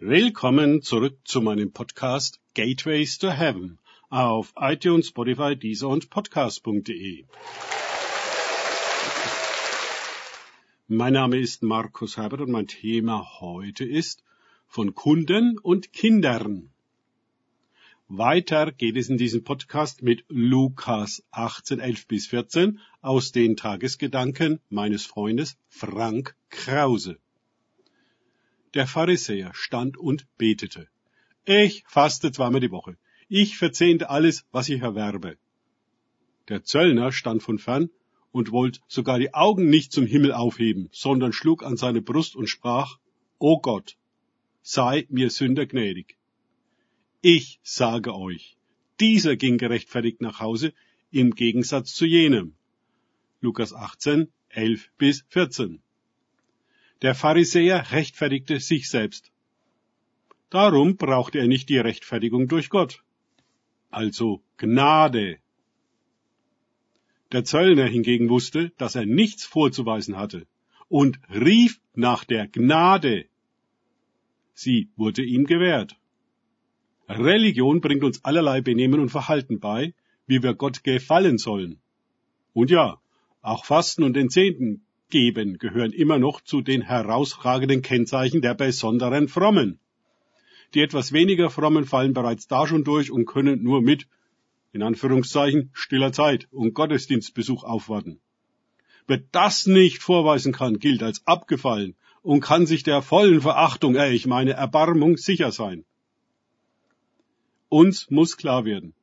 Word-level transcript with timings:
Willkommen 0.00 0.80
zurück 0.80 1.18
zu 1.24 1.42
meinem 1.42 1.72
Podcast 1.72 2.38
Gateways 2.54 3.18
to 3.18 3.32
Heaven 3.32 3.80
auf 4.10 4.52
iTunes, 4.56 5.08
Spotify, 5.08 5.56
Deezer 5.56 5.88
und 5.88 6.08
Podcast.de. 6.08 7.24
Mein 10.86 11.12
Name 11.14 11.38
ist 11.38 11.64
Markus 11.64 12.16
Herbert 12.16 12.42
und 12.42 12.52
mein 12.52 12.68
Thema 12.68 13.40
heute 13.40 13.84
ist 13.84 14.22
von 14.68 14.94
Kunden 14.94 15.58
und 15.58 15.92
Kindern. 15.92 16.70
Weiter 18.06 18.70
geht 18.70 18.96
es 18.96 19.08
in 19.08 19.18
diesem 19.18 19.42
Podcast 19.42 20.02
mit 20.04 20.24
Lukas 20.28 21.24
18, 21.32 21.80
11 21.80 22.06
bis 22.06 22.28
14 22.28 22.78
aus 23.02 23.32
den 23.32 23.56
Tagesgedanken 23.56 24.60
meines 24.70 25.06
Freundes 25.06 25.58
Frank 25.68 26.36
Krause. 26.50 27.18
Der 28.74 28.86
Pharisäer 28.86 29.52
stand 29.54 29.96
und 29.96 30.26
betete. 30.36 30.88
Ich 31.44 31.84
faste 31.86 32.32
zweimal 32.32 32.60
die 32.60 32.70
Woche. 32.70 32.98
Ich 33.28 33.56
verzehnte 33.56 34.10
alles, 34.10 34.44
was 34.52 34.68
ich 34.68 34.82
erwerbe. 34.82 35.38
Der 36.48 36.64
Zöllner 36.64 37.12
stand 37.12 37.42
von 37.42 37.58
fern 37.58 37.90
und 38.30 38.52
wollte 38.52 38.80
sogar 38.88 39.18
die 39.18 39.32
Augen 39.32 39.70
nicht 39.70 39.92
zum 39.92 40.06
Himmel 40.06 40.32
aufheben, 40.32 40.88
sondern 40.92 41.32
schlug 41.32 41.62
an 41.62 41.76
seine 41.76 42.02
Brust 42.02 42.36
und 42.36 42.48
sprach, 42.48 42.98
O 43.38 43.58
Gott, 43.60 43.96
sei 44.62 45.06
mir 45.08 45.30
Sünder 45.30 45.66
gnädig. 45.66 46.18
Ich 47.22 47.60
sage 47.62 48.14
euch, 48.14 48.56
dieser 49.00 49.36
ging 49.36 49.58
gerechtfertigt 49.58 50.20
nach 50.20 50.40
Hause, 50.40 50.74
im 51.10 51.34
Gegensatz 51.34 51.94
zu 51.94 52.04
jenem. 52.04 52.54
Lukas 53.40 53.72
18, 53.72 54.28
11 54.50 54.90
bis 54.98 55.24
14. 55.28 55.82
Der 57.02 57.14
Pharisäer 57.14 57.92
rechtfertigte 57.92 58.58
sich 58.58 58.88
selbst. 58.88 59.30
Darum 60.50 60.96
brauchte 60.96 61.38
er 61.38 61.46
nicht 61.46 61.68
die 61.68 61.78
Rechtfertigung 61.78 62.48
durch 62.48 62.70
Gott. 62.70 63.04
Also 63.90 64.42
Gnade. 64.56 65.38
Der 67.30 67.44
Zöllner 67.44 67.86
hingegen 67.86 68.28
wusste, 68.28 68.72
dass 68.78 68.94
er 68.94 69.06
nichts 69.06 69.44
vorzuweisen 69.44 70.16
hatte 70.16 70.46
und 70.88 71.20
rief 71.28 71.80
nach 71.94 72.24
der 72.24 72.48
Gnade. 72.48 73.26
Sie 74.54 74.88
wurde 74.96 75.22
ihm 75.22 75.44
gewährt. 75.44 75.96
Religion 77.08 77.80
bringt 77.80 78.02
uns 78.02 78.24
allerlei 78.24 78.60
Benehmen 78.60 79.00
und 79.00 79.10
Verhalten 79.10 79.60
bei, 79.60 79.94
wie 80.26 80.42
wir 80.42 80.54
Gott 80.54 80.82
gefallen 80.82 81.38
sollen. 81.38 81.80
Und 82.54 82.70
ja, 82.70 83.00
auch 83.40 83.64
Fasten 83.64 84.02
und 84.02 84.14
den 84.14 84.30
Zehnten 84.30 84.84
geben 85.08 85.58
gehören 85.58 85.92
immer 85.92 86.18
noch 86.18 86.40
zu 86.40 86.60
den 86.60 86.82
herausragenden 86.82 87.82
Kennzeichen 87.82 88.42
der 88.42 88.54
besonderen 88.54 89.28
Frommen. 89.28 89.80
Die 90.74 90.80
etwas 90.80 91.12
weniger 91.12 91.50
Frommen 91.50 91.84
fallen 91.84 92.12
bereits 92.12 92.46
da 92.46 92.66
schon 92.66 92.84
durch 92.84 93.10
und 93.10 93.26
können 93.26 93.62
nur 93.62 93.80
mit, 93.80 94.06
in 94.72 94.82
Anführungszeichen, 94.82 95.70
stiller 95.72 96.12
Zeit 96.12 96.46
und 96.50 96.74
Gottesdienstbesuch 96.74 97.64
aufwarten. 97.64 98.20
Wer 99.06 99.22
das 99.32 99.66
nicht 99.66 100.02
vorweisen 100.02 100.52
kann, 100.52 100.78
gilt 100.78 101.02
als 101.02 101.26
abgefallen 101.26 101.96
und 102.22 102.40
kann 102.40 102.66
sich 102.66 102.82
der 102.82 103.00
vollen 103.00 103.40
Verachtung, 103.40 103.96
äh, 103.96 104.12
ich 104.12 104.26
meine 104.26 104.52
Erbarmung, 104.52 105.16
sicher 105.16 105.50
sein. 105.50 105.84
Uns 107.70 108.10
muss 108.10 108.36
klar 108.36 108.66
werden, 108.66 108.94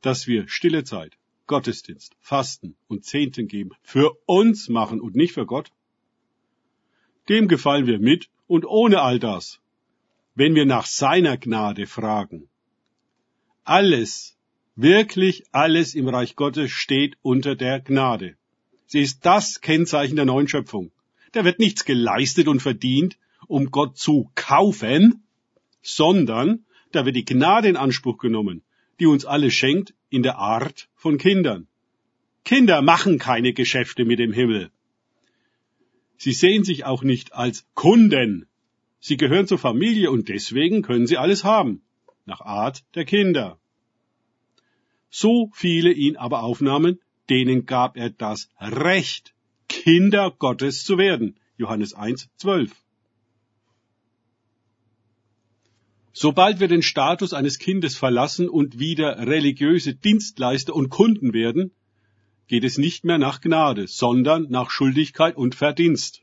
dass 0.00 0.26
wir 0.26 0.48
stille 0.48 0.84
Zeit, 0.84 1.18
Gottesdienst, 1.50 2.14
Fasten 2.20 2.76
und 2.86 3.04
Zehnten 3.04 3.48
geben 3.48 3.70
für 3.82 4.16
uns 4.26 4.68
machen 4.68 5.00
und 5.00 5.16
nicht 5.16 5.32
für 5.32 5.46
Gott? 5.46 5.72
Dem 7.28 7.48
gefallen 7.48 7.88
wir 7.88 7.98
mit 7.98 8.28
und 8.46 8.64
ohne 8.64 9.02
all 9.02 9.18
das, 9.18 9.58
wenn 10.36 10.54
wir 10.54 10.64
nach 10.64 10.86
seiner 10.86 11.36
Gnade 11.36 11.88
fragen. 11.88 12.48
Alles, 13.64 14.36
wirklich 14.76 15.42
alles 15.50 15.96
im 15.96 16.06
Reich 16.06 16.36
Gottes 16.36 16.70
steht 16.70 17.16
unter 17.20 17.56
der 17.56 17.80
Gnade. 17.80 18.36
Sie 18.86 19.00
ist 19.00 19.26
das 19.26 19.60
Kennzeichen 19.60 20.14
der 20.14 20.26
neuen 20.26 20.46
Schöpfung. 20.46 20.92
Da 21.32 21.44
wird 21.44 21.58
nichts 21.58 21.84
geleistet 21.84 22.46
und 22.46 22.62
verdient, 22.62 23.18
um 23.48 23.72
Gott 23.72 23.98
zu 23.98 24.30
kaufen, 24.36 25.24
sondern 25.82 26.64
da 26.92 27.06
wird 27.06 27.16
die 27.16 27.24
Gnade 27.24 27.68
in 27.68 27.76
Anspruch 27.76 28.18
genommen, 28.18 28.62
die 29.00 29.06
uns 29.06 29.24
alle 29.24 29.50
schenkt 29.50 29.94
in 30.10 30.22
der 30.22 30.38
Art 30.38 30.88
von 30.94 31.18
Kindern. 31.18 31.66
Kinder 32.44 32.82
machen 32.82 33.18
keine 33.18 33.52
Geschäfte 33.52 34.04
mit 34.04 34.18
dem 34.18 34.32
Himmel. 34.32 34.70
Sie 36.16 36.32
sehen 36.32 36.64
sich 36.64 36.84
auch 36.84 37.02
nicht 37.02 37.32
als 37.32 37.66
Kunden. 37.74 38.46
Sie 38.98 39.16
gehören 39.16 39.46
zur 39.46 39.58
Familie 39.58 40.10
und 40.10 40.28
deswegen 40.28 40.82
können 40.82 41.06
sie 41.06 41.16
alles 41.16 41.44
haben, 41.44 41.82
nach 42.26 42.40
Art 42.40 42.84
der 42.94 43.04
Kinder. 43.04 43.58
So 45.08 45.50
viele 45.54 45.92
ihn 45.92 46.16
aber 46.16 46.42
aufnahmen, 46.42 47.00
denen 47.30 47.64
gab 47.64 47.96
er 47.96 48.10
das 48.10 48.48
Recht, 48.60 49.34
Kinder 49.68 50.30
Gottes 50.30 50.84
zu 50.84 50.98
werden. 50.98 51.38
Johannes 51.56 51.94
1, 51.94 52.28
12. 52.36 52.72
Sobald 56.12 56.58
wir 56.58 56.68
den 56.68 56.82
Status 56.82 57.32
eines 57.32 57.58
Kindes 57.58 57.96
verlassen 57.96 58.48
und 58.48 58.78
wieder 58.78 59.26
religiöse 59.26 59.94
Dienstleister 59.94 60.74
und 60.74 60.90
Kunden 60.90 61.32
werden, 61.32 61.72
geht 62.48 62.64
es 62.64 62.78
nicht 62.78 63.04
mehr 63.04 63.18
nach 63.18 63.40
Gnade, 63.40 63.86
sondern 63.86 64.46
nach 64.50 64.70
Schuldigkeit 64.70 65.36
und 65.36 65.54
Verdienst. 65.54 66.22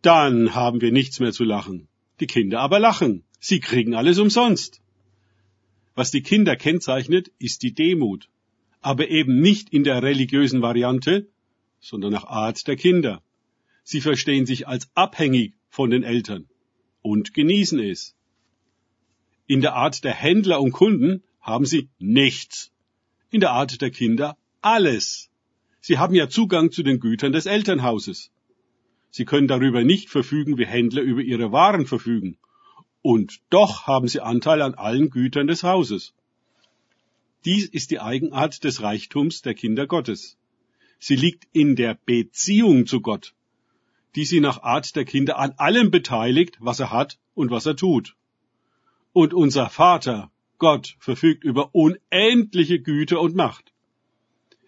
Dann 0.00 0.54
haben 0.54 0.80
wir 0.80 0.92
nichts 0.92 1.18
mehr 1.18 1.32
zu 1.32 1.42
lachen. 1.42 1.88
Die 2.20 2.28
Kinder 2.28 2.60
aber 2.60 2.78
lachen. 2.78 3.24
Sie 3.40 3.58
kriegen 3.58 3.94
alles 3.94 4.18
umsonst. 4.18 4.80
Was 5.96 6.12
die 6.12 6.22
Kinder 6.22 6.54
kennzeichnet, 6.54 7.32
ist 7.40 7.64
die 7.64 7.74
Demut. 7.74 8.28
Aber 8.80 9.08
eben 9.08 9.40
nicht 9.40 9.70
in 9.70 9.82
der 9.82 10.04
religiösen 10.04 10.62
Variante, 10.62 11.26
sondern 11.80 12.12
nach 12.12 12.24
Art 12.24 12.68
der 12.68 12.76
Kinder. 12.76 13.22
Sie 13.82 14.00
verstehen 14.00 14.46
sich 14.46 14.68
als 14.68 14.88
abhängig 14.94 15.54
von 15.68 15.90
den 15.90 16.04
Eltern 16.04 16.46
und 17.02 17.34
genießen 17.34 17.80
es. 17.80 18.14
In 19.48 19.62
der 19.62 19.74
Art 19.74 20.04
der 20.04 20.12
Händler 20.12 20.60
und 20.60 20.72
Kunden 20.72 21.22
haben 21.40 21.64
sie 21.64 21.88
nichts. 21.98 22.70
In 23.30 23.40
der 23.40 23.52
Art 23.52 23.80
der 23.80 23.90
Kinder 23.90 24.36
alles. 24.60 25.30
Sie 25.80 25.96
haben 25.96 26.14
ja 26.14 26.28
Zugang 26.28 26.70
zu 26.70 26.82
den 26.82 27.00
Gütern 27.00 27.32
des 27.32 27.46
Elternhauses. 27.46 28.30
Sie 29.10 29.24
können 29.24 29.48
darüber 29.48 29.84
nicht 29.84 30.10
verfügen, 30.10 30.58
wie 30.58 30.66
Händler 30.66 31.00
über 31.00 31.22
ihre 31.22 31.50
Waren 31.50 31.86
verfügen. 31.86 32.36
Und 33.00 33.40
doch 33.48 33.86
haben 33.86 34.06
sie 34.06 34.20
Anteil 34.20 34.60
an 34.60 34.74
allen 34.74 35.08
Gütern 35.08 35.46
des 35.46 35.62
Hauses. 35.62 36.12
Dies 37.46 37.66
ist 37.70 37.90
die 37.90 38.00
Eigenart 38.00 38.64
des 38.64 38.82
Reichtums 38.82 39.40
der 39.40 39.54
Kinder 39.54 39.86
Gottes. 39.86 40.36
Sie 40.98 41.16
liegt 41.16 41.48
in 41.52 41.74
der 41.74 41.98
Beziehung 42.04 42.84
zu 42.84 43.00
Gott, 43.00 43.34
die 44.14 44.26
sie 44.26 44.40
nach 44.40 44.62
Art 44.62 44.94
der 44.94 45.06
Kinder 45.06 45.38
an 45.38 45.54
allem 45.56 45.90
beteiligt, 45.90 46.58
was 46.60 46.80
er 46.80 46.92
hat 46.92 47.18
und 47.32 47.50
was 47.50 47.64
er 47.64 47.76
tut. 47.76 48.14
Und 49.20 49.34
unser 49.34 49.68
Vater, 49.68 50.30
Gott, 50.58 50.94
verfügt 51.00 51.42
über 51.42 51.74
unendliche 51.74 52.78
Güte 52.78 53.18
und 53.18 53.34
Macht. 53.34 53.72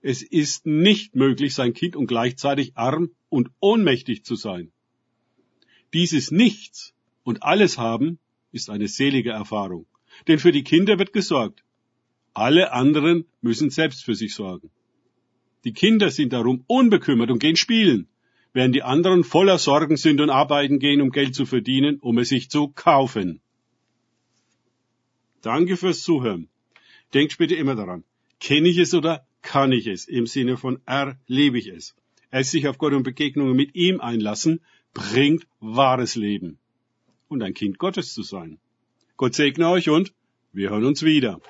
Es 0.00 0.22
ist 0.22 0.64
nicht 0.64 1.14
möglich, 1.14 1.52
sein 1.52 1.74
Kind 1.74 1.96
und 1.96 2.06
gleichzeitig 2.06 2.74
arm 2.74 3.10
und 3.28 3.50
ohnmächtig 3.60 4.24
zu 4.24 4.36
sein. 4.36 4.72
Dieses 5.92 6.30
Nichts 6.30 6.94
und 7.24 7.42
alles 7.42 7.76
haben 7.76 8.18
ist 8.50 8.70
eine 8.70 8.88
selige 8.88 9.32
Erfahrung. 9.32 9.84
Denn 10.28 10.38
für 10.38 10.50
die 10.50 10.64
Kinder 10.64 10.98
wird 10.98 11.12
gesorgt. 11.12 11.62
Alle 12.32 12.72
anderen 12.72 13.26
müssen 13.42 13.68
selbst 13.68 14.02
für 14.02 14.14
sich 14.14 14.34
sorgen. 14.34 14.70
Die 15.64 15.74
Kinder 15.74 16.10
sind 16.10 16.32
darum 16.32 16.64
unbekümmert 16.66 17.30
und 17.30 17.38
gehen 17.38 17.56
spielen, 17.56 18.08
während 18.54 18.74
die 18.74 18.82
anderen 18.82 19.24
voller 19.24 19.58
Sorgen 19.58 19.98
sind 19.98 20.22
und 20.22 20.30
arbeiten 20.30 20.78
gehen, 20.78 21.02
um 21.02 21.10
Geld 21.10 21.34
zu 21.34 21.44
verdienen, 21.44 21.98
um 22.00 22.16
es 22.16 22.30
sich 22.30 22.48
zu 22.48 22.68
kaufen. 22.68 23.42
Danke 25.42 25.76
fürs 25.76 26.02
Zuhören. 26.02 26.48
Denkt 27.14 27.38
bitte 27.38 27.54
immer 27.54 27.74
daran. 27.74 28.04
Kenne 28.40 28.68
ich 28.68 28.78
es 28.78 28.94
oder 28.94 29.26
kann 29.42 29.72
ich 29.72 29.86
es? 29.86 30.06
Im 30.06 30.26
Sinne 30.26 30.56
von 30.56 30.80
erlebe 30.86 31.58
ich 31.58 31.68
es. 31.68 31.94
Es 32.30 32.50
sich 32.50 32.68
auf 32.68 32.78
Gott 32.78 32.92
und 32.92 33.02
Begegnungen 33.02 33.56
mit 33.56 33.74
ihm 33.74 34.00
einlassen, 34.00 34.60
bringt 34.92 35.46
wahres 35.60 36.14
Leben. 36.14 36.58
Und 37.28 37.42
ein 37.42 37.54
Kind 37.54 37.78
Gottes 37.78 38.12
zu 38.12 38.22
sein. 38.22 38.58
Gott 39.16 39.34
segne 39.34 39.68
euch 39.68 39.88
und 39.88 40.12
wir 40.52 40.70
hören 40.70 40.84
uns 40.84 41.02
wieder. 41.02 41.40